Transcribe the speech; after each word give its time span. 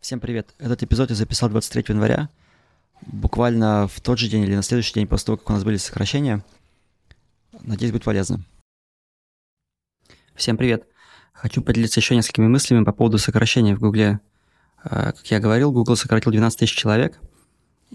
Всем 0.00 0.18
привет. 0.18 0.54
Этот 0.58 0.82
эпизод 0.82 1.10
я 1.10 1.14
записал 1.14 1.50
23 1.50 1.84
января, 1.88 2.30
буквально 3.02 3.86
в 3.86 4.00
тот 4.00 4.18
же 4.18 4.28
день 4.28 4.44
или 4.44 4.54
на 4.54 4.62
следующий 4.62 4.94
день 4.94 5.06
после 5.06 5.26
того, 5.26 5.36
как 5.36 5.50
у 5.50 5.52
нас 5.52 5.62
были 5.62 5.76
сокращения. 5.76 6.42
Надеюсь, 7.60 7.92
будет 7.92 8.04
полезно. 8.04 8.42
Всем 10.34 10.56
привет. 10.56 10.86
Хочу 11.34 11.60
поделиться 11.60 12.00
еще 12.00 12.16
несколькими 12.16 12.46
мыслями 12.46 12.82
по 12.82 12.92
поводу 12.92 13.18
сокращения 13.18 13.76
в 13.76 13.80
Гугле. 13.80 14.20
Э, 14.84 15.12
как 15.12 15.30
я 15.30 15.38
говорил, 15.38 15.70
Google 15.70 15.96
сократил 15.96 16.30
12 16.30 16.60
тысяч 16.60 16.74
человек, 16.74 17.20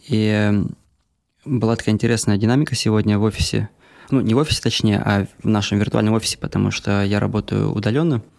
и 0.07 0.53
была 1.43 1.75
такая 1.75 1.95
интересная 1.95 2.37
динамика 2.37 2.75
сегодня 2.75 3.17
в 3.17 3.23
офисе. 3.23 3.69
Ну, 4.11 4.21
не 4.21 4.35
в 4.35 4.37
офисе, 4.37 4.61
точнее, 4.61 4.99
а 4.99 5.25
в 5.41 5.47
нашем 5.47 5.79
виртуальном 5.79 6.13
офисе, 6.13 6.37
потому 6.37 6.69
что 6.69 7.01
я 7.01 7.19
работаю 7.19 7.71
удаленно– 7.73 8.21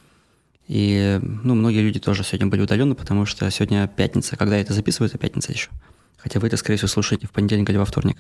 и, 0.69 1.21
ну, 1.23 1.55
многие 1.55 1.81
люди 1.81 2.01
тоже 2.01 2.25
сегодня 2.25 2.49
были 2.49 2.63
удалены, 2.63 2.95
потому 2.95 3.25
что 3.25 3.49
сегодня 3.51 3.87
пятница. 3.87 4.37
Когда 4.37 4.57
это 4.57 4.73
записываю, 4.73 5.09
это 5.09 5.19
пятница 5.19 5.53
еще. 5.53 5.71
Хотя 6.17 6.41
вы 6.41 6.49
это, 6.49 6.57
скорее 6.57 6.77
всего, 6.77 6.89
слушаете 6.89 7.27
в 7.27 7.31
понедельник 7.31 7.71
или 7.71 7.77
во 7.77 7.85
вторник. 7.85 8.19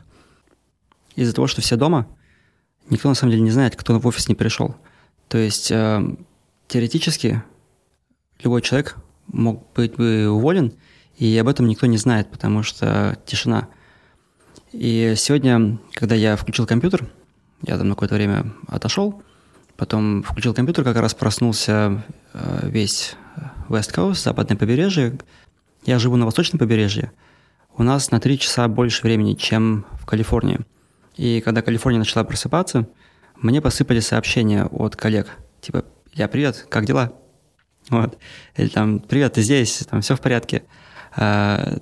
Из-за 1.16 1.34
того, 1.34 1.48
что 1.48 1.60
все 1.60 1.76
дома, 1.76 2.06
никто 2.88 3.08
на 3.08 3.14
самом 3.14 3.32
деле 3.32 3.42
не 3.42 3.50
знает, 3.50 3.74
кто 3.74 3.98
в 3.98 4.06
офис 4.06 4.28
не 4.28 4.34
пришел. 4.34 4.76
То 5.28 5.38
есть, 5.38 5.72
э, 5.72 6.16
теоретически, 6.68 7.42
любой 8.42 8.62
человек 8.62 8.96
мог 9.26 9.66
быть 9.74 9.96
бы 9.96 10.28
уволен, 10.28 10.72
и 11.18 11.36
об 11.38 11.48
этом 11.48 11.66
никто 11.66 11.86
не 11.86 11.96
знает, 11.96 12.30
потому 12.30 12.62
что 12.62 13.18
тишина. 13.26 13.68
И 14.72 15.14
сегодня, 15.16 15.78
когда 15.94 16.14
я 16.14 16.36
включил 16.36 16.66
компьютер, 16.66 17.08
я 17.62 17.78
там 17.78 17.88
на 17.88 17.94
какое-то 17.94 18.14
время 18.14 18.52
отошел, 18.68 19.22
Потом 19.76 20.22
включил 20.22 20.54
компьютер, 20.54 20.84
как 20.84 20.96
раз 20.96 21.14
проснулся 21.14 22.02
э, 22.32 22.68
весь 22.70 23.14
West 23.68 23.94
Coast, 23.94 24.22
западное 24.22 24.56
побережье. 24.56 25.18
Я 25.84 25.98
живу 25.98 26.16
на 26.16 26.24
восточном 26.24 26.58
побережье. 26.58 27.12
У 27.76 27.82
нас 27.82 28.10
на 28.10 28.18
три 28.18 28.38
часа 28.38 28.68
больше 28.68 29.02
времени, 29.02 29.34
чем 29.34 29.84
в 30.00 30.06
Калифорнии. 30.06 30.60
И 31.16 31.42
когда 31.42 31.60
Калифорния 31.60 31.98
начала 31.98 32.24
просыпаться, 32.24 32.88
мне 33.36 33.60
посыпали 33.60 34.00
сообщения 34.00 34.64
от 34.64 34.96
коллег. 34.96 35.28
Типа, 35.60 35.84
я 36.14 36.28
привет, 36.28 36.66
как 36.70 36.86
дела? 36.86 37.12
Вот. 37.90 38.18
Или 38.56 38.68
там, 38.68 38.98
привет, 38.98 39.34
ты 39.34 39.42
здесь, 39.42 39.86
там 39.90 40.00
все 40.00 40.16
в 40.16 40.20
порядке. 40.20 40.62
А, 41.14 41.78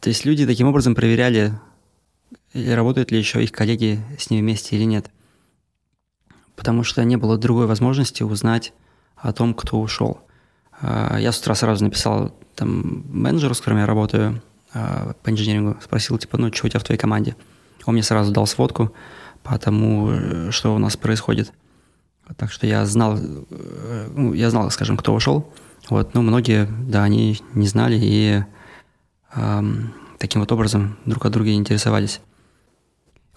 то 0.00 0.08
есть 0.08 0.26
люди 0.26 0.46
таким 0.46 0.68
образом 0.68 0.94
проверяли, 0.94 1.54
работают 2.52 3.10
ли 3.10 3.18
еще 3.18 3.42
их 3.42 3.50
коллеги 3.50 4.00
с 4.18 4.28
ними 4.28 4.42
вместе 4.42 4.76
или 4.76 4.84
нет 4.84 5.10
потому 6.56 6.84
что 6.84 7.04
не 7.04 7.16
было 7.16 7.38
другой 7.38 7.66
возможности 7.66 8.22
узнать 8.22 8.72
о 9.16 9.32
том, 9.32 9.54
кто 9.54 9.80
ушел. 9.80 10.20
А, 10.80 11.16
я 11.18 11.32
с 11.32 11.38
утра 11.38 11.54
сразу 11.54 11.84
написал 11.84 12.34
там 12.54 13.04
менеджеру, 13.08 13.54
с 13.54 13.58
которым 13.58 13.80
я 13.80 13.86
работаю 13.86 14.42
а, 14.72 15.14
по 15.22 15.30
инженерингу, 15.30 15.76
спросил, 15.82 16.18
типа, 16.18 16.38
ну, 16.38 16.52
что 16.52 16.66
у 16.66 16.68
тебя 16.68 16.80
в 16.80 16.84
твоей 16.84 16.98
команде? 16.98 17.36
Он 17.86 17.94
мне 17.94 18.02
сразу 18.02 18.32
дал 18.32 18.46
сводку 18.46 18.92
по 19.42 19.58
тому, 19.58 20.50
что 20.50 20.74
у 20.74 20.78
нас 20.78 20.96
происходит. 20.96 21.52
Так 22.36 22.50
что 22.50 22.66
я 22.66 22.86
знал, 22.86 23.18
э, 23.18 24.08
ну, 24.14 24.32
я 24.32 24.48
знал, 24.50 24.70
скажем, 24.70 24.96
кто 24.96 25.14
ушел. 25.14 25.52
Вот, 25.90 26.14
но 26.14 26.22
многие, 26.22 26.66
да, 26.66 27.02
они 27.02 27.38
не 27.52 27.66
знали 27.66 27.98
и 28.00 28.42
эм, 29.34 29.92
таким 30.18 30.40
вот 30.40 30.50
образом 30.50 30.96
друг 31.04 31.26
от 31.26 31.32
друга 31.32 31.52
интересовались. 31.52 32.20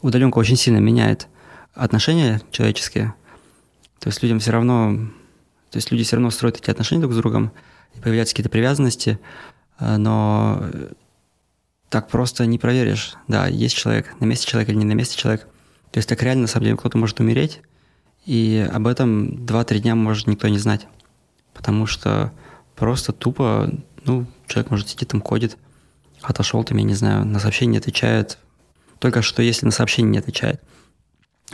Удаленка 0.02 0.38
очень 0.38 0.56
сильно 0.56 0.78
меняет 0.78 1.28
отношения 1.78 2.42
человеческие. 2.52 3.14
То 4.00 4.09
есть 4.09 4.22
людям 4.22 4.39
все 4.39 4.52
равно, 4.52 4.97
то 5.70 5.78
есть 5.78 5.92
люди 5.92 6.03
все 6.03 6.16
равно 6.16 6.30
строят 6.31 6.58
эти 6.58 6.70
отношения 6.70 7.02
друг 7.02 7.14
с 7.14 7.17
другом, 7.17 7.52
и 7.95 8.00
появляются 8.00 8.33
какие-то 8.33 8.50
привязанности, 8.50 9.20
э, 9.80 9.98
но 9.98 10.64
так 11.89 12.09
просто 12.09 12.45
не 12.45 12.59
проверишь, 12.59 13.16
да, 13.28 13.48
есть 13.48 13.75
человек, 13.75 14.14
на 14.20 14.25
месте 14.25 14.48
человека 14.48 14.72
или 14.72 14.80
не 14.80 14.86
на 14.86 14.94
месте 14.94 15.17
человек. 15.17 15.48
То 15.92 16.00
есть 16.00 16.09
так 16.09 16.22
реально, 16.22 16.44
на 16.44 16.48
самом 16.48 16.66
деле, 16.66 16.78
кто-то 16.78 16.98
может 16.98 17.20
умереть, 17.20 17.61
и 18.26 18.67
об 18.71 18.87
этом 18.87 19.45
2-3 19.45 19.80
дня 19.80 19.95
может 19.95 20.27
никто 20.27 20.48
не 20.49 20.58
знать. 20.58 20.87
Потому 21.54 21.86
что 21.86 22.33
просто 22.76 23.14
тупо, 23.14 23.71
ну, 24.04 24.26
человек 24.48 24.70
может 24.70 24.89
сидеть 24.89 25.10
там, 25.10 25.21
кодит, 25.21 25.58
отошел 26.21 26.64
там, 26.64 26.77
я 26.77 26.83
не 26.83 26.93
знаю, 26.93 27.26
на 27.26 27.39
сообщение 27.39 27.73
не 27.73 27.77
отвечает. 27.77 28.37
Только 28.99 29.21
что 29.21 29.42
если 29.42 29.66
на 29.66 29.71
сообщение 29.71 30.11
не 30.11 30.20
отвечает– 30.20 30.61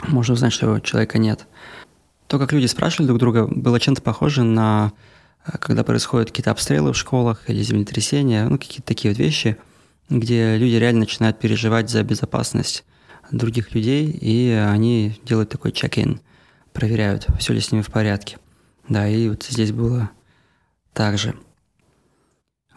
можно 0.02 0.34
узнать, 0.34 0.52
что 0.52 0.80
человека 0.80 1.18
нет. 1.18 1.46
То, 2.26 2.38
как 2.38 2.52
люди 2.52 2.66
спрашивали 2.66 3.06
друг 3.06 3.18
друга, 3.18 3.46
было 3.46 3.78
чем-то 3.78 4.02
похоже 4.02 4.42
на 4.42 4.92
э, 5.46 5.58
когда 5.58 5.84
происходят 5.84 6.30
какие-то 6.30 6.50
обстрелы 6.50 6.92
в 6.92 6.96
школах 6.96 7.48
или 7.48 7.62
землетрясения, 7.62 8.48
ну, 8.48 8.58
какие-то 8.58 8.82
такие 8.86 9.12
вот 9.12 9.18
вещи, 9.18 9.56
где 10.08 10.56
люди 10.56 10.74
реально 10.74 11.00
начинают 11.00 11.38
переживать 11.38 11.90
за 11.90 12.02
безопасность 12.02 12.84
других 13.30 13.74
людей, 13.74 14.10
и 14.10 14.50
они 14.50 15.18
делают 15.24 15.50
такой 15.50 15.72
чек-ин, 15.72 16.20
проверяют, 16.72 17.26
все 17.38 17.52
ли 17.52 17.60
с 17.60 17.72
ними 17.72 17.82
в 17.82 17.90
порядке. 17.90 18.38
Да, 18.88 19.08
и 19.08 19.28
вот 19.28 19.44
здесь 19.44 19.72
было 19.72 20.10
так 20.92 21.18
же. 21.18 21.34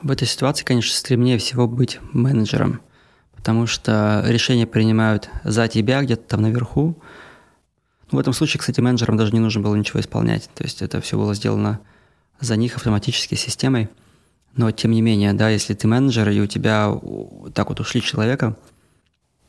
В 0.01 0.11
этой 0.11 0.27
ситуации, 0.27 0.63
конечно, 0.63 0.93
стремнее 0.93 1.37
всего 1.37 1.67
быть 1.67 1.99
менеджером– 2.13 2.81
потому 3.37 3.67
что 3.67 4.23
решения 4.27 4.67
принимают 4.67 5.29
за 5.43 5.67
тебя 5.69 6.01
где-то 6.01 6.23
там 6.23 6.41
наверху. 6.41 6.97
В 8.11 8.19
этом 8.19 8.33
случае, 8.33 8.59
кстати, 8.59 8.81
менеджерам 8.81 9.15
даже 9.15 9.31
не 9.31 9.39
нужно 9.39 9.61
было 9.61 9.75
ничего 9.75 9.99
исполнять, 10.01 10.49
то 10.53 10.63
есть 10.63 10.81
это 10.81 10.99
все 10.99 11.17
было 11.17 11.33
сделано 11.33 11.79
за 12.39 12.55
них 12.57 12.75
автоматически 12.75 13.35
системой. 13.35 13.89
Но 14.55 14.71
тем 14.71 14.91
не 14.91 15.01
менее, 15.01 15.33
да, 15.33 15.49
если 15.49 15.73
ты 15.75 15.87
менеджер 15.87 16.29
и 16.29 16.39
у 16.39 16.47
тебя 16.47 16.91
так 17.53 17.69
вот 17.69 17.79
ушли 17.79 18.01
человека, 18.01 18.57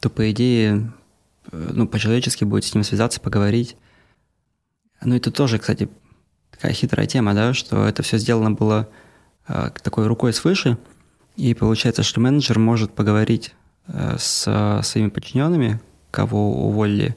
то 0.01 0.11
по 0.11 0.31
идее, 0.31 0.93
э, 1.51 1.71
ну, 1.73 1.89
по-человечески 1.89 2.45
будет 2.45 2.65
с 2.65 2.75
ним 2.75 2.85
связаться, 2.85 3.21
поговорить. 3.21 3.77
Ну, 5.03 5.17
это 5.17 5.31
тоже, 5.31 5.59
кстати, 5.59 5.89
такая 6.51 6.73
хитрая 6.73 7.07
тема, 7.07 7.35
да, 7.35 7.55
что 7.55 7.87
это 7.87 8.03
все 8.03 8.19
сделано 8.19 8.51
было 8.51 8.89
э, 9.49 9.71
такой 9.83 10.07
рукой 10.07 10.33
свыше, 10.33 10.77
и 11.37 11.55
получается, 11.55 12.03
что 12.03 12.21
менеджер 12.21 12.59
может 12.59 12.93
поговорить 12.93 13.55
с 13.89 14.83
своими 14.83 15.09
подчиненными, 15.09 15.81
кого 16.11 16.67
уволили, 16.67 17.17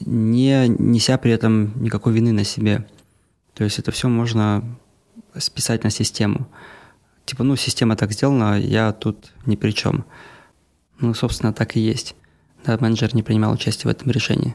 не 0.00 0.68
неся 0.68 1.18
при 1.18 1.32
этом 1.32 1.82
никакой 1.82 2.12
вины 2.12 2.32
на 2.32 2.44
себе. 2.44 2.86
То 3.54 3.64
есть 3.64 3.78
это 3.78 3.90
все 3.90 4.08
можно 4.08 4.64
списать 5.36 5.84
на 5.84 5.90
систему. 5.90 6.46
Типа, 7.24 7.44
ну, 7.44 7.56
система 7.56 7.96
так 7.96 8.12
сделана, 8.12 8.58
я 8.58 8.92
тут 8.92 9.32
ни 9.46 9.56
при 9.56 9.72
чем. 9.72 10.04
Ну, 10.98 11.14
собственно, 11.14 11.52
так 11.52 11.76
и 11.76 11.80
есть. 11.80 12.14
Да, 12.64 12.76
менеджер 12.80 13.14
не 13.14 13.22
принимал 13.22 13.52
участие 13.52 13.90
в 13.90 13.94
этом 13.94 14.10
решении. 14.10 14.54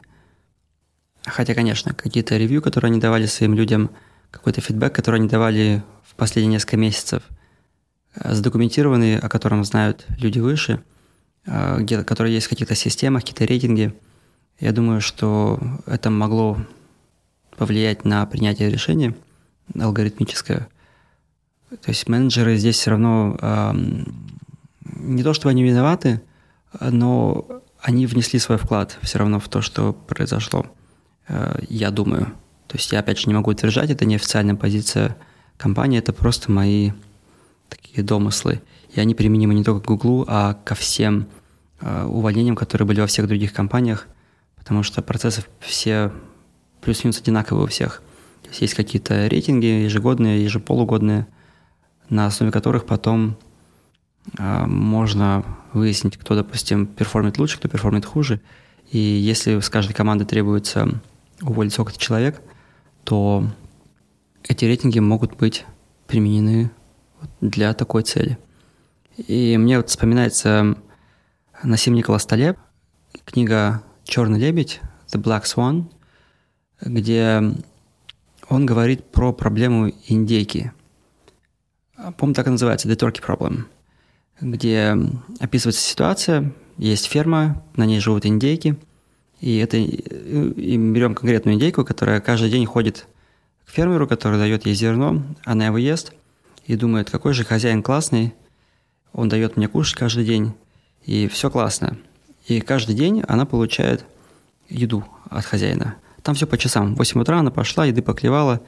Хотя, 1.24 1.54
конечно, 1.54 1.92
какие-то 1.92 2.36
ревью, 2.36 2.62
которые 2.62 2.90
они 2.90 3.00
давали 3.00 3.26
своим 3.26 3.54
людям, 3.54 3.90
какой-то 4.30 4.60
фидбэк, 4.60 4.94
который 4.94 5.16
они 5.16 5.28
давали 5.28 5.82
в 6.04 6.14
последние 6.14 6.52
несколько 6.52 6.76
месяцев, 6.76 7.22
э, 8.14 8.32
задокументированные, 8.32 9.18
о 9.18 9.28
котором 9.28 9.64
знают 9.64 10.06
люди 10.18 10.38
выше– 10.38 10.82
Э, 10.95 10.95
где, 11.46 12.02
которые 12.02 12.34
есть 12.34 12.46
в 12.46 12.50
каких-то 12.50 12.74
системах, 12.74 13.22
какие-то 13.22 13.44
рейтинги. 13.44 13.94
Я 14.58 14.72
думаю, 14.72 15.00
что 15.00 15.60
это 15.86 16.10
могло 16.10 16.58
повлиять 17.56 18.04
на 18.04 18.24
принятие 18.26 18.70
решения 18.70 19.14
алгоритмическое. 19.78 20.68
То 21.70 21.88
есть 21.88 22.08
менеджеры 22.08 22.56
здесь 22.56 22.76
все 22.76 22.90
равно 22.90 23.36
э, 23.40 23.72
не 24.84 25.22
то, 25.22 25.34
что 25.34 25.48
они 25.48 25.64
виноваты, 25.64 26.20
но 26.80 27.46
они 27.80 28.06
внесли 28.06 28.38
свой 28.38 28.58
вклад 28.58 28.98
все 29.02 29.18
равно 29.18 29.40
в 29.40 29.48
то, 29.48 29.62
что 29.62 29.92
произошло. 29.92 30.66
Э, 31.28 31.58
я 31.68 31.90
думаю. 31.90 32.26
То 32.68 32.76
есть 32.76 32.92
я 32.92 33.00
опять 33.00 33.18
же 33.18 33.28
не 33.28 33.34
могу 33.34 33.50
утверждать, 33.50 33.90
это 33.90 34.04
не 34.04 34.16
официальная 34.16 34.54
позиция 34.54 35.16
компании, 35.56 35.98
это 35.98 36.12
просто 36.12 36.50
мои 36.50 36.92
такие 37.68 38.02
домыслы. 38.02 38.62
И 38.94 39.00
они 39.00 39.14
применимы 39.14 39.54
не 39.54 39.64
только 39.64 39.84
к 39.84 39.88
Гуглу, 39.88 40.24
а 40.28 40.54
ко 40.54 40.74
всем 40.74 41.28
э, 41.80 42.04
увольнениям, 42.04 42.56
которые 42.56 42.86
были 42.86 43.00
во 43.00 43.06
всех 43.06 43.26
других 43.26 43.52
компаниях, 43.52 44.06
потому 44.56 44.82
что 44.82 45.02
процессы 45.02 45.44
все 45.60 46.12
плюс-минус 46.80 47.20
одинаковые 47.20 47.64
у 47.64 47.68
всех. 47.68 48.02
То 48.42 48.48
есть 48.48 48.60
есть 48.62 48.74
какие-то 48.74 49.26
рейтинги 49.26 49.66
ежегодные, 49.66 50.44
ежеполугодные, 50.44 51.26
на 52.08 52.26
основе 52.26 52.52
которых 52.52 52.86
потом 52.86 53.36
э, 54.38 54.66
можно 54.66 55.44
выяснить, 55.72 56.16
кто, 56.16 56.34
допустим, 56.34 56.86
perform 56.86 57.26
ит 57.26 57.38
лучше, 57.38 57.58
кто 57.58 57.68
perform 57.68 57.96
ит 57.96 58.04
хуже. 58.04 58.40
И 58.90 58.98
если 58.98 59.58
с 59.58 59.68
каждой 59.68 59.92
команды 59.94 60.24
требуется 60.24 61.00
уволить 61.42 61.72
сколько-то 61.72 61.98
человек, 61.98 62.40
то 63.04 63.46
эти 64.44 64.64
рейтинги 64.64 65.00
могут 65.00 65.36
быть 65.36 65.64
применены 66.06 66.70
для 67.40 67.74
такой 67.74 68.02
цели. 68.02 68.38
И 69.16 69.56
мне 69.56 69.78
вот 69.78 69.88
вспоминается 69.88 70.76
Нассим 71.62 71.94
Николас 71.94 72.26
Талеб, 72.26 72.58
книга 73.24 73.82
«Черный 74.04 74.38
лебедь», 74.38 74.80
«The 75.12 75.22
Black 75.22 75.44
Swan», 75.44 75.90
где 76.80 77.42
он 78.48 78.66
говорит 78.66 79.04
про 79.10 79.32
проблему 79.32 79.92
индейки. 80.06 80.72
По-моему, 81.96 82.34
так 82.34 82.46
и 82.46 82.50
называется, 82.50 82.88
The 82.88 82.96
Turkey 82.96 83.24
Problem, 83.24 83.64
где 84.40 84.96
описывается 85.40 85.80
ситуация, 85.80 86.52
есть 86.76 87.06
ферма, 87.06 87.64
на 87.74 87.86
ней 87.86 88.00
живут 88.00 88.26
индейки, 88.26 88.76
и, 89.40 89.56
это, 89.58 89.78
и 89.78 90.76
берем 90.76 91.14
конкретную 91.14 91.54
индейку, 91.54 91.84
которая 91.84 92.20
каждый 92.20 92.50
день 92.50 92.66
ходит 92.66 93.06
к 93.64 93.70
фермеру, 93.70 94.06
который 94.06 94.38
дает 94.38 94.66
ей 94.66 94.74
зерно, 94.74 95.24
она 95.44 95.66
его 95.66 95.78
ест 95.78 96.12
и 96.66 96.76
думает, 96.76 97.10
какой 97.10 97.32
же 97.32 97.44
хозяин 97.44 97.82
классный, 97.82 98.34
он 99.12 99.28
дает 99.28 99.56
мне 99.56 99.68
кушать 99.68 99.96
каждый 99.96 100.24
день, 100.24 100.52
и 101.04 101.28
все 101.28 101.50
классно. 101.50 101.96
И 102.46 102.60
каждый 102.60 102.94
день 102.94 103.22
она 103.26 103.46
получает 103.46 104.04
еду 104.68 105.04
от 105.30 105.44
хозяина. 105.44 105.96
Там 106.22 106.34
все 106.34 106.46
по 106.46 106.58
часам. 106.58 106.94
В 106.94 106.98
8 106.98 107.20
утра 107.20 107.38
она 107.38 107.50
пошла, 107.50 107.86
еды 107.86 108.02
поклевала 108.02 108.60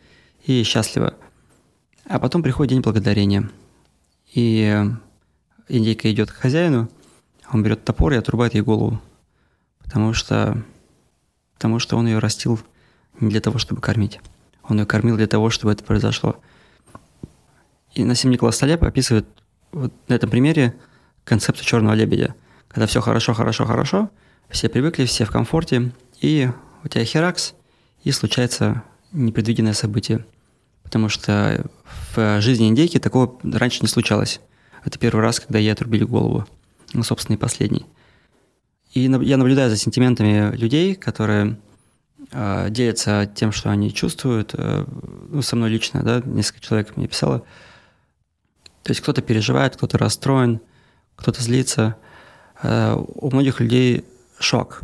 и 0.44 0.62
счастлива. 0.62 1.14
А 2.06 2.18
потом 2.18 2.42
приходит 2.42 2.70
день 2.70 2.80
благодарения. 2.80 3.50
И 4.32 4.84
индейка 5.68 6.10
идет 6.10 6.30
к 6.30 6.36
хозяину, 6.36 6.88
он 7.52 7.62
берет 7.62 7.84
топор 7.84 8.12
и 8.12 8.16
отрубает 8.16 8.54
ей 8.54 8.62
голову. 8.62 9.00
Потому 9.82 10.12
что, 10.12 10.62
потому 11.54 11.78
что 11.78 11.96
он 11.96 12.06
ее 12.06 12.18
растил 12.18 12.60
не 13.20 13.30
для 13.30 13.40
того, 13.40 13.58
чтобы 13.58 13.80
кормить. 13.80 14.20
Он 14.62 14.78
ее 14.78 14.86
кормил 14.86 15.16
для 15.16 15.26
того, 15.26 15.50
чтобы 15.50 15.72
это 15.72 15.82
произошло. 15.82 16.40
И 17.94 18.04
Насим 18.04 18.30
Николас 18.30 18.58
Талеб 18.58 18.82
описывает 18.82 19.26
вот 19.72 19.92
на 20.08 20.14
этом 20.14 20.30
примере 20.30 20.74
концепцию 21.24 21.66
черного 21.66 21.94
лебедя. 21.94 22.34
Когда 22.68 22.86
все 22.86 23.00
хорошо, 23.00 23.34
хорошо, 23.34 23.64
хорошо, 23.64 24.10
все 24.48 24.68
привыкли, 24.68 25.04
все 25.04 25.24
в 25.24 25.30
комфорте, 25.30 25.92
и 26.20 26.50
у 26.84 26.88
тебя 26.88 27.04
херакс, 27.04 27.54
и 28.04 28.12
случается 28.12 28.82
непредвиденное 29.12 29.72
событие. 29.72 30.24
Потому 30.82 31.08
что 31.08 31.66
в 32.14 32.40
жизни 32.40 32.68
индейки 32.68 32.98
такого 32.98 33.38
раньше 33.42 33.80
не 33.82 33.88
случалось. 33.88 34.40
Это 34.84 34.98
первый 34.98 35.20
раз, 35.20 35.40
когда 35.40 35.58
ей 35.58 35.72
отрубили 35.72 36.04
голову. 36.04 36.46
Ну, 36.94 37.02
собственно, 37.02 37.36
и 37.36 37.38
последний. 37.38 37.84
И 38.94 39.00
я 39.00 39.36
наблюдаю 39.36 39.68
за 39.68 39.76
сентиментами 39.76 40.56
людей, 40.56 40.94
которые 40.94 41.58
э, 42.32 42.70
делятся 42.70 43.30
тем, 43.34 43.52
что 43.52 43.70
они 43.70 43.92
чувствуют. 43.92 44.54
Э, 44.54 44.86
ну, 45.28 45.42
со 45.42 45.56
мной 45.56 45.70
лично, 45.70 46.02
да, 46.02 46.22
несколько 46.24 46.60
человек 46.60 46.96
мне 46.96 47.06
писало. 47.06 47.44
То 48.88 48.92
есть 48.92 49.02
кто-то 49.02 49.20
переживает, 49.20 49.76
кто-то 49.76 49.98
расстроен, 49.98 50.62
кто-то 51.14 51.42
злится. 51.42 51.96
Э, 52.62 52.96
у 52.96 53.30
многих 53.30 53.60
людей 53.60 54.06
шок, 54.38 54.80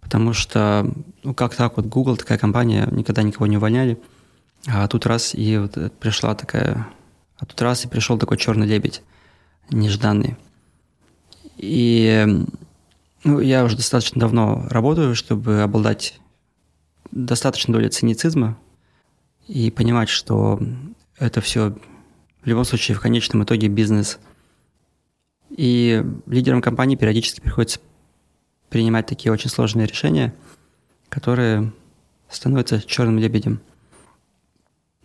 потому 0.00 0.32
что, 0.32 0.92
ну, 1.22 1.32
как 1.32 1.54
так 1.54 1.76
вот 1.76 1.86
Google, 1.86 2.16
такая 2.16 2.38
компания, 2.38 2.88
никогда 2.90 3.22
никого 3.22 3.46
не 3.46 3.56
увольняли, 3.56 4.00
а 4.66 4.88
тут 4.88 5.06
раз 5.06 5.32
и 5.36 5.58
вот 5.58 5.78
пришла 6.00 6.34
такая, 6.34 6.88
а 7.38 7.46
тут 7.46 7.62
раз 7.62 7.84
и 7.84 7.88
пришел 7.88 8.18
такой 8.18 8.36
черный 8.36 8.66
лебедь 8.66 9.00
нежданный. 9.70 10.36
И 11.56 12.26
ну, 13.22 13.38
я 13.38 13.62
уже 13.62 13.76
достаточно 13.76 14.20
давно 14.20 14.66
работаю, 14.70 15.14
чтобы 15.14 15.62
обладать 15.62 16.18
достаточно 17.12 17.74
долей 17.74 17.90
циницизма 17.90 18.58
и 19.46 19.70
понимать, 19.70 20.08
что 20.08 20.60
это 21.16 21.40
все 21.40 21.76
в 22.42 22.46
любом 22.46 22.64
случае 22.64 22.96
в 22.96 23.00
конечном 23.00 23.44
итоге 23.44 23.68
бизнес. 23.68 24.18
И 25.50 26.04
лидерам 26.26 26.62
компании 26.62 26.96
периодически 26.96 27.40
приходится 27.40 27.80
принимать 28.68 29.06
такие 29.06 29.32
очень 29.32 29.50
сложные 29.50 29.86
решения, 29.86 30.34
которые 31.08 31.72
становятся 32.28 32.80
черным 32.80 33.18
лебедем. 33.18 33.60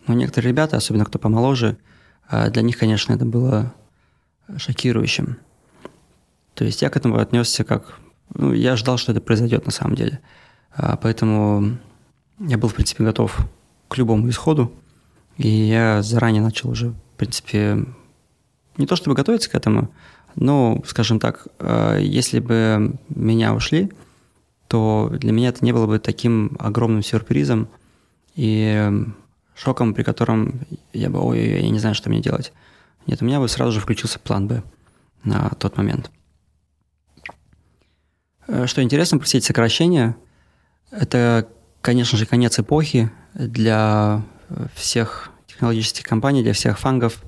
Но 0.06 0.14
некоторые 0.14 0.50
ребята, 0.50 0.76
особенно 0.76 1.04
кто 1.04 1.18
помоложе, 1.18 1.76
а, 2.28 2.48
для 2.48 2.62
них, 2.62 2.78
конечно, 2.78 3.12
это 3.12 3.24
было 3.24 3.74
шокирующим. 4.56 5.38
То 6.54 6.64
есть 6.64 6.82
я 6.82 6.90
к 6.90 6.96
этому 6.96 7.18
отнесся 7.18 7.64
как... 7.64 7.98
Ну, 8.34 8.52
я 8.52 8.76
ждал, 8.76 8.96
что 8.96 9.12
это 9.12 9.20
произойдет 9.20 9.66
на 9.66 9.72
самом 9.72 9.96
деле. 9.96 10.20
А, 10.72 10.96
поэтому 10.96 11.78
я 12.38 12.56
был, 12.56 12.68
в 12.68 12.74
принципе, 12.74 13.04
готов 13.04 13.36
к 13.88 13.96
любому 13.96 14.28
исходу. 14.28 14.72
И 15.36 15.48
я 15.48 16.02
заранее 16.02 16.42
начал 16.42 16.70
уже, 16.70 16.94
в 17.16 17.18
принципе, 17.18 17.82
не 18.76 18.86
то 18.86 18.94
чтобы 18.94 19.16
готовиться 19.16 19.48
к 19.48 19.54
этому, 19.54 19.90
ну, 20.34 20.84
скажем 20.86 21.18
так, 21.18 21.46
э, 21.60 22.00
если 22.02 22.40
бы 22.40 22.98
меня 23.08 23.54
ушли, 23.54 23.90
то 24.68 25.10
для 25.12 25.32
меня 25.32 25.48
это 25.48 25.64
не 25.64 25.72
было 25.72 25.86
бы 25.86 25.98
таким 25.98 26.58
огромным 26.58 27.02
сюрпризом 27.02 27.68
и 28.34 28.92
шоком, 29.54 29.94
при 29.94 30.02
котором 30.02 30.66
я 30.92 31.08
бы, 31.08 31.20
ой, 31.20 31.62
я 31.62 31.70
не 31.70 31.78
знаю, 31.78 31.94
что 31.94 32.10
мне 32.10 32.20
делать. 32.20 32.52
Нет, 33.06 33.22
у 33.22 33.24
меня 33.24 33.40
бы 33.40 33.48
сразу 33.48 33.72
же 33.72 33.80
включился 33.80 34.18
план 34.18 34.46
«Б» 34.46 34.62
на 35.24 35.48
тот 35.58 35.78
момент. 35.78 36.10
Э, 38.46 38.66
что 38.66 38.82
интересно 38.82 39.16
про 39.16 39.24
все 39.24 39.38
эти 39.38 39.46
сокращения, 39.46 40.16
это, 40.90 41.48
конечно 41.80 42.18
же, 42.18 42.26
конец 42.26 42.58
эпохи 42.58 43.10
для 43.32 44.22
всех 44.74 45.30
технологических 45.56 46.04
компаний, 46.04 46.42
для 46.42 46.52
всех 46.52 46.78
фангов, 46.78 47.22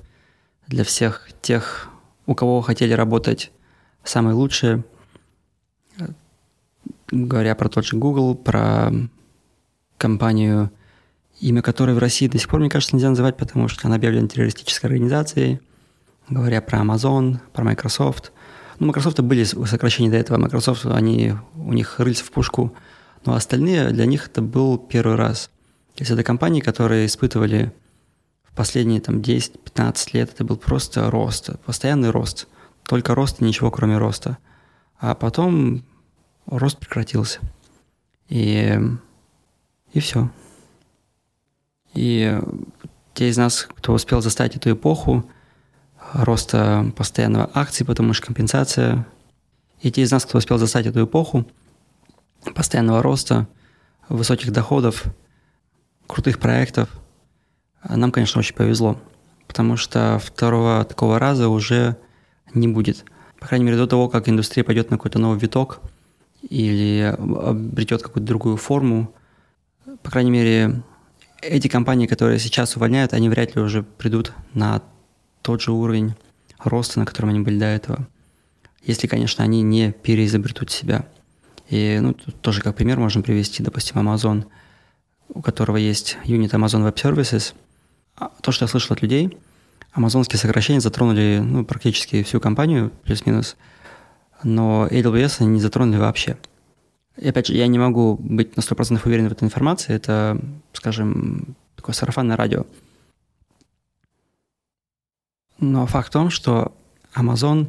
для 0.67 0.83
всех 0.83 1.29
тех 1.41 1.89
у 2.27 2.35
кого 2.35 2.61
хотели 2.61 2.93
работать 2.93 3.51
самые 4.03 4.35
лучшие, 4.35 4.83
говоря 7.09 7.55
про 7.55 7.69
тот 7.69 7.85
же 7.85 7.97
Google, 7.97 8.35
про 8.35 8.91
компанию, 9.97 10.69
имя 11.39 11.63
которой 11.63 11.95
в 11.95 11.97
России 11.97 12.27
до 12.27 12.37
сих 12.37 12.47
пор, 12.47 12.59
мне 12.59 12.69
кажется, 12.69 12.95
нельзя 12.95 13.09
называть, 13.09 13.35
потому 13.35 13.67
что 13.67 13.87
она 13.87 13.95
объявлена 13.95 14.27
террористической 14.27 14.91
организацией, 14.91 15.59
говоря 16.29 16.61
про 16.61 16.81
Amazon, 16.81 17.39
про 17.51 17.63
Microsoft. 17.63 18.31
Ну, 18.77 18.85
Microsoft 18.87 19.19
были 19.21 19.43
сокращения 19.43 20.11
до 20.11 20.17
этого, 20.17 20.37
Microsoft, 20.37 20.85
они, 20.85 21.33
у 21.55 21.73
них 21.73 21.99
рыльца 21.99 22.23
в 22.23 22.29
пушку, 22.29 22.75
но 23.25 23.33
остальные, 23.33 23.89
для 23.89 24.05
них 24.05 24.27
это 24.27 24.43
был 24.43 24.77
первый 24.77 25.15
раз. 25.15 25.49
То 25.95 26.03
есть 26.03 26.11
это 26.11 26.23
компании, 26.23 26.61
которые 26.61 27.07
испытывали 27.07 27.73
последние 28.59 28.99
там 28.99 29.19
10-15 29.19 30.09
лет 30.11 30.33
это 30.33 30.43
был 30.43 30.57
просто 30.57 31.09
рост, 31.09 31.49
постоянный 31.63 32.09
рост. 32.09 32.49
Только 32.83 33.15
рост 33.15 33.39
и 33.39 33.45
ничего 33.45 33.71
кроме 33.71 33.97
роста. 33.97 34.37
А 34.99 35.15
потом 35.15 35.85
рост 36.45 36.77
прекратился. 36.77 37.39
И, 38.27 38.77
и 39.93 39.99
все. 40.01 40.29
И 41.93 42.37
те 43.13 43.29
из 43.29 43.37
нас, 43.37 43.65
кто 43.77 43.93
успел 43.93 44.21
застать 44.21 44.57
эту 44.57 44.73
эпоху 44.73 45.23
роста 46.11 46.91
постоянного 46.97 47.49
акций, 47.53 47.85
потому 47.85 48.11
что 48.11 48.25
компенсация, 48.25 49.07
и 49.79 49.89
те 49.89 50.01
из 50.01 50.11
нас, 50.11 50.25
кто 50.25 50.37
успел 50.37 50.57
застать 50.57 50.85
эту 50.85 51.05
эпоху 51.05 51.45
постоянного 52.53 53.01
роста, 53.01 53.47
высоких 54.09 54.51
доходов, 54.51 55.05
крутых 56.07 56.39
проектов– 56.39 56.89
нам, 57.87 58.11
конечно, 58.11 58.39
очень 58.39 58.55
повезло, 58.55 58.99
потому 59.47 59.77
что 59.77 60.19
второго 60.23 60.83
такого 60.83 61.19
раза 61.19 61.49
уже 61.49 61.97
не 62.53 62.67
будет. 62.67 63.05
По 63.39 63.47
крайней 63.47 63.65
мере, 63.65 63.77
до 63.77 63.87
того, 63.87 64.09
как 64.09 64.27
индустрия 64.27 64.63
пойдет 64.63 64.91
на 64.91 64.97
какой-то 64.97 65.19
новый 65.19 65.39
виток 65.39 65.79
или 66.41 67.15
обретет 67.17 68.01
какую-то 68.01 68.27
другую 68.27 68.57
форму, 68.57 69.13
по 70.03 70.11
крайней 70.11 70.31
мере, 70.31 70.83
эти 71.41 71.67
компании, 71.67 72.05
которые 72.05 72.39
сейчас 72.39 72.75
увольняют, 72.75 73.13
они 73.13 73.29
вряд 73.29 73.55
ли 73.55 73.61
уже 73.61 73.83
придут 73.83 74.33
на 74.53 74.81
тот 75.41 75.61
же 75.61 75.71
уровень 75.71 76.15
роста, 76.63 76.99
на 76.99 77.05
котором 77.05 77.29
они 77.29 77.39
были 77.39 77.57
до 77.57 77.65
этого. 77.65 78.07
Если, 78.83 79.07
конечно, 79.07 79.43
они 79.43 79.61
не 79.61 79.91
переизобретут 79.91 80.69
себя. 80.69 81.05
И 81.69 81.99
ну, 82.01 82.13
тут 82.13 82.41
тоже 82.41 82.61
как 82.61 82.75
пример 82.75 82.99
можно 82.99 83.21
привести, 83.21 83.63
допустим, 83.63 83.97
Amazon, 83.97 84.45
у 85.29 85.41
которого 85.41 85.77
есть 85.77 86.17
юнит 86.25 86.53
Amazon 86.53 86.85
Web 86.85 86.95
Services– 86.95 87.53
а, 87.63 87.68
то, 88.41 88.51
что 88.51 88.65
я 88.65 88.69
слышал 88.69 88.93
от 88.93 89.01
людей, 89.01 89.37
амазонские 89.91 90.39
сокращения 90.39 90.79
затронули 90.79 91.41
ну, 91.43 91.65
практически 91.65 92.23
всю 92.23 92.39
компанию, 92.39 92.91
плюс-минус, 93.03 93.55
но 94.43 94.87
AWS 94.87 95.37
они 95.39 95.49
не 95.51 95.59
затронули 95.59 95.97
вообще. 95.97 96.37
И 97.17 97.27
опять 97.27 97.47
же, 97.47 97.53
я 97.53 97.67
не 97.67 97.77
могу 97.77 98.15
быть 98.19 98.55
на 98.55 98.61
100% 98.61 99.01
уверен 99.05 99.27
в 99.27 99.31
этой 99.31 99.43
информации, 99.43 99.93
это, 99.93 100.39
скажем, 100.73 101.55
такое 101.75 101.93
сарафанное 101.93 102.37
радио. 102.37 102.65
Но 105.59 105.85
факт 105.85 106.07
в 106.07 106.11
том, 106.11 106.29
что 106.29 106.73
Amazon 107.13 107.67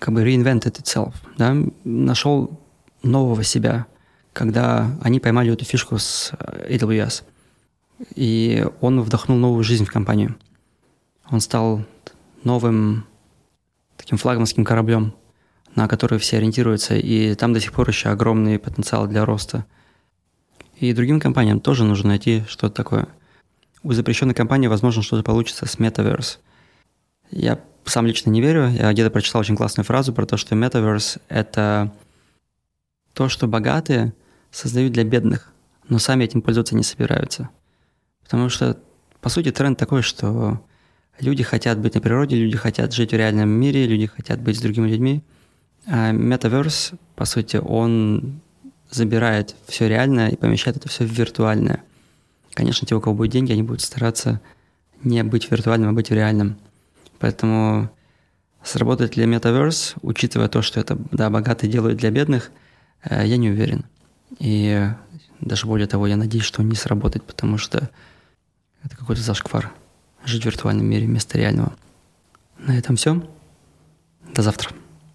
как 0.00 0.14
бы 0.14 0.24
reinvented 0.24 0.80
itself, 0.82 1.14
да, 1.36 1.56
нашел 1.84 2.58
нового 3.02 3.44
себя, 3.44 3.86
когда 4.32 4.90
они 5.02 5.20
поймали 5.20 5.52
эту 5.52 5.64
фишку 5.64 5.98
с 5.98 6.32
AWS 6.68 7.22
и 8.14 8.66
он 8.80 9.00
вдохнул 9.00 9.38
новую 9.38 9.64
жизнь 9.64 9.84
в 9.84 9.92
компанию. 9.92 10.36
Он 11.30 11.40
стал 11.40 11.84
новым 12.44 13.06
таким 13.96 14.18
флагманским 14.18 14.64
кораблем, 14.64 15.14
на 15.74 15.88
который 15.88 16.18
все 16.18 16.38
ориентируются, 16.38 16.96
и 16.96 17.34
там 17.34 17.52
до 17.52 17.60
сих 17.60 17.72
пор 17.72 17.88
еще 17.88 18.08
огромный 18.08 18.58
потенциал 18.58 19.06
для 19.06 19.24
роста. 19.24 19.64
И 20.76 20.92
другим 20.92 21.20
компаниям 21.20 21.60
тоже 21.60 21.84
нужно 21.84 22.08
найти 22.08 22.42
что-то 22.48 22.74
такое. 22.74 23.08
У 23.82 23.92
запрещенной 23.92 24.34
компании, 24.34 24.66
возможно, 24.66 25.02
что-то 25.02 25.22
получится 25.22 25.66
с 25.66 25.76
Metaverse. 25.76 26.38
Я 27.30 27.60
сам 27.84 28.06
лично 28.06 28.30
не 28.30 28.40
верю. 28.40 28.68
Я 28.68 28.92
где-то 28.92 29.10
прочитал 29.10 29.40
очень 29.40 29.56
классную 29.56 29.84
фразу 29.84 30.12
про 30.12 30.26
то, 30.26 30.36
что 30.36 30.54
Metaverse— 30.54 31.20
это 31.28 31.92
то, 33.12 33.28
что 33.28 33.46
богатые 33.46 34.12
создают 34.50 34.92
для 34.92 35.04
бедных, 35.04 35.52
но 35.88 35.98
сами 35.98 36.24
этим 36.24 36.42
пользоваться 36.42 36.74
не 36.76 36.82
собираются. 36.82 37.48
Потому 38.32 38.48
что, 38.48 38.78
по 39.20 39.28
сути, 39.28 39.50
тренд 39.50 39.78
такой, 39.78 40.00
что 40.00 40.58
люди 41.20 41.42
хотят 41.42 41.78
быть 41.78 41.94
на 41.96 42.00
природе, 42.00 42.36
люди 42.36 42.56
хотят 42.56 42.94
жить 42.94 43.10
в 43.10 43.14
реальном 43.14 43.50
мире, 43.50 43.86
люди 43.86 44.06
хотят 44.06 44.40
быть 44.40 44.56
с 44.56 44.62
другими 44.62 44.88
людьми. 44.88 45.22
А 45.86 46.12
Metaverse, 46.14 46.98
по 47.14 47.26
сути, 47.26 47.58
он 47.58 48.40
забирает 48.88 49.54
все 49.66 49.86
реальное 49.86 50.30
и 50.30 50.36
помещает 50.36 50.78
это 50.78 50.88
все 50.88 51.04
в 51.04 51.10
виртуальное. 51.10 51.84
Конечно, 52.54 52.86
те, 52.86 52.94
у 52.94 53.02
кого 53.02 53.14
будут 53.14 53.32
деньги, 53.32 53.52
они 53.52 53.64
будут 53.64 53.82
стараться 53.82 54.40
не 55.04 55.22
быть 55.24 55.50
виртуальным, 55.50 55.90
а 55.90 55.92
быть 55.92 56.10
реальным. 56.10 56.56
Поэтому 57.18 57.90
сработает 58.64 59.14
ли 59.18 59.24
Metaverse, 59.26 59.98
учитывая 60.00 60.48
то, 60.48 60.62
что 60.62 60.80
это 60.80 60.96
да, 61.10 61.28
богатые 61.28 61.70
делают 61.70 61.98
для 61.98 62.10
бедных, 62.10 62.50
э, 63.04 63.26
я 63.26 63.36
не 63.36 63.50
уверен. 63.50 63.84
И 64.38 64.88
даже 65.42 65.66
более 65.66 65.86
того, 65.86 66.06
я 66.06 66.16
надеюсь, 66.16 66.46
что 66.46 66.62
он 66.62 66.70
не 66.70 66.76
сработает, 66.76 67.24
потому 67.24 67.58
что 67.58 67.90
это 68.84 68.96
какой-то 68.96 69.22
зашквар. 69.22 69.72
Жить 70.24 70.42
в 70.42 70.46
виртуальном 70.46 70.86
мире 70.86 71.06
вместо 71.06 71.38
реального. 71.38 71.72
На 72.58 72.78
этом 72.78 72.96
все. 72.96 73.26
До 74.34 74.42
завтра. 74.42 74.70